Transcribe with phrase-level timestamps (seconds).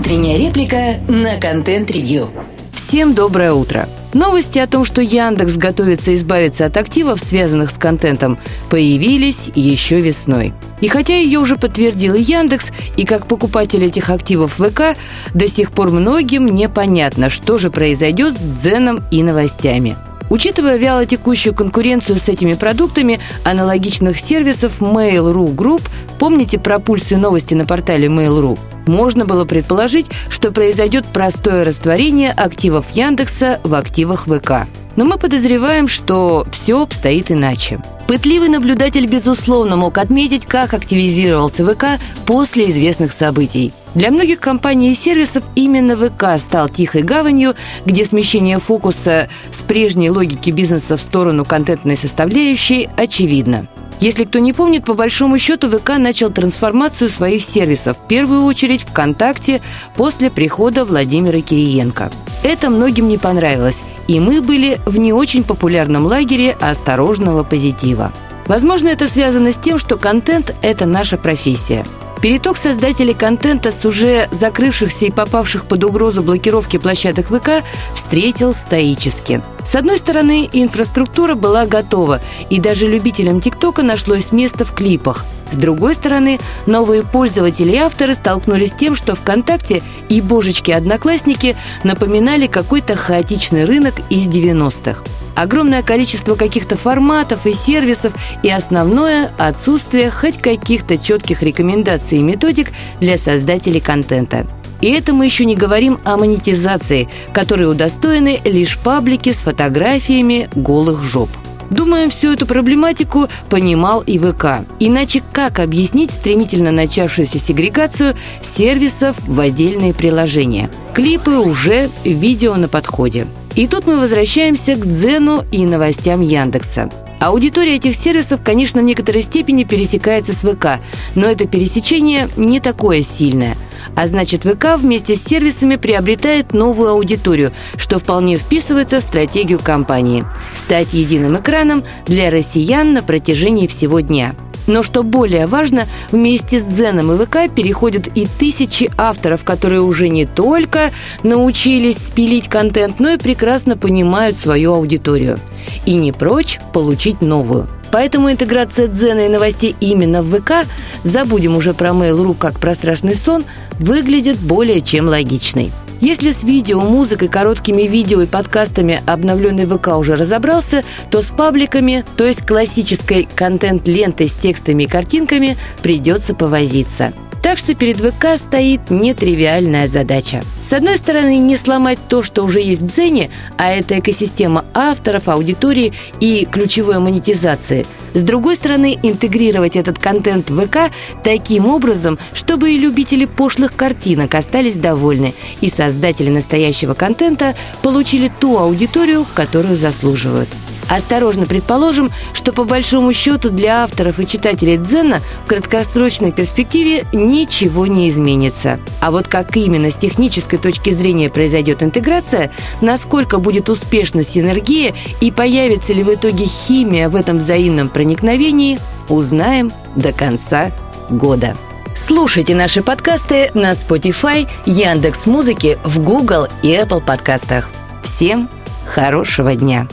[0.00, 2.30] Утренняя реплика на контент-ревью.
[2.72, 3.86] Всем доброе утро.
[4.14, 8.38] Новости о том, что Яндекс готовится избавиться от активов, связанных с контентом,
[8.70, 10.54] появились еще весной.
[10.80, 14.96] И хотя ее уже подтвердил и Яндекс, и как покупатель этих активов ВК,
[15.34, 19.96] до сих пор многим непонятно, что же произойдет с Дзеном и новостями.
[20.30, 25.82] Учитывая вяло текущую конкуренцию с этими продуктами, аналогичных сервисов Mail.ru Group,
[26.18, 32.90] помните про пульсы новости на портале Mail.ru, можно было предположить, что произойдет простое растворение активов
[32.90, 34.66] Яндекса в активах ВК.
[34.96, 37.80] Но мы подозреваем, что все обстоит иначе.
[38.08, 43.72] Пытливый наблюдатель, безусловно, мог отметить, как активизировался ВК после известных событий.
[43.94, 47.54] Для многих компаний и сервисов именно ВК стал тихой гаванью,
[47.86, 53.68] где смещение фокуса с прежней логики бизнеса в сторону контентной составляющей очевидно.
[54.00, 58.82] Если кто не помнит, по большому счету ВК начал трансформацию своих сервисов, в первую очередь
[58.82, 59.60] ВКонтакте,
[59.94, 62.10] после прихода Владимира Кириенко.
[62.42, 68.10] Это многим не понравилось, и мы были в не очень популярном лагере осторожного позитива.
[68.46, 71.84] Возможно, это связано с тем, что контент– это наша профессия–
[72.22, 79.40] Переток создателей контента с уже закрывшихся и попавших под угрозу блокировки площадок ВК встретил стоически.
[79.64, 85.24] С одной стороны, инфраструктура была готова, и даже любителям ТикТока нашлось место в клипах.
[85.50, 92.46] С другой стороны, новые пользователи и авторы столкнулись с тем, что ВКонтакте и божечки-одноклассники напоминали
[92.46, 95.02] какой-то хаотичный рынок из 90-х
[95.34, 102.72] огромное количество каких-то форматов и сервисов и основное– отсутствие хоть каких-то четких рекомендаций и методик
[103.00, 104.46] для создателей контента.
[104.80, 111.02] И это мы еще не говорим о монетизации, которой удостоены лишь паблики с фотографиями голых
[111.02, 111.28] жоп.
[111.70, 114.66] Думаю, всю эту проблематику понимал и ВК.
[114.80, 120.68] Иначе как объяснить стремительно начавшуюся сегрегацию сервисов в отдельные приложения?
[120.94, 123.26] Клипы уже, видео на подходе.
[123.56, 126.90] И тут мы возвращаемся к Дзену и новостям Яндекса.
[127.20, 130.80] Аудитория этих сервисов, конечно, в некоторой степени пересекается с ВК,
[131.14, 133.56] но это пересечение не такое сильное.
[133.94, 140.24] А значит, ВК вместе с сервисами приобретает новую аудиторию, что вполне вписывается в стратегию компании–
[140.54, 144.34] стать единым экраном для россиян на протяжении всего дня–
[144.70, 150.08] но что более важно, вместе с Дзеном и ВК переходят и тысячи авторов, которые уже
[150.08, 150.90] не только
[151.22, 155.38] научились спилить контент, но и прекрасно понимают свою аудиторию.
[155.86, 157.68] И не прочь получить новую.
[157.90, 160.66] Поэтому интеграция Дзена и новостей именно в ВК,
[161.02, 163.44] забудем уже про Mail.ru как про страшный сон,
[163.80, 165.72] выглядит более чем логичной.
[166.00, 172.04] Если с видео, музыкой, короткими видео и подкастами обновленный ВК уже разобрался, то с пабликами,
[172.16, 177.12] то есть классической контент-лентой с текстами и картинками, придется повозиться.
[177.42, 180.42] Так что перед ВК стоит нетривиальная задача.
[180.62, 185.28] С одной стороны, не сломать то, что уже есть в Дзене, а это экосистема авторов,
[185.28, 187.86] аудитории и ключевой монетизации.
[188.12, 190.92] С другой стороны, интегрировать этот контент в ВК
[191.24, 198.58] таким образом, чтобы и любители пошлых картинок остались довольны, и создатели настоящего контента получили ту
[198.58, 200.48] аудиторию, которую заслуживают.
[200.90, 207.86] Осторожно предположим, что по большому счету для авторов и читателей Дзена в краткосрочной перспективе ничего
[207.86, 208.80] не изменится.
[209.00, 215.30] А вот как именно с технической точки зрения произойдет интеграция, насколько будет успешна синергия и
[215.30, 220.72] появится ли в итоге химия в этом взаимном проникновении, узнаем до конца
[221.08, 221.56] года.
[221.94, 227.70] Слушайте наши подкасты на Spotify, Яндекс Музыки, в Google и Apple подкастах.
[228.02, 228.48] Всем
[228.86, 229.86] хорошего дня!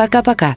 [0.00, 0.48] Пока-пока.